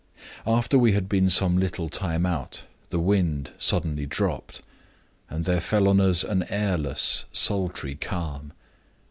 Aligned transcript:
"After 0.47 0.79
we 0.79 0.93
had 0.93 1.07
been 1.07 1.29
some 1.29 1.59
little 1.59 1.87
time 1.87 2.25
out, 2.25 2.63
the 2.89 2.97
wind 2.99 3.51
suddenly 3.59 4.07
dropped, 4.07 4.63
and 5.29 5.45
there 5.45 5.61
fell 5.61 5.87
on 5.87 5.99
us 6.01 6.23
an 6.23 6.41
airless, 6.49 7.25
sultry 7.31 7.93
calm. 7.93 8.51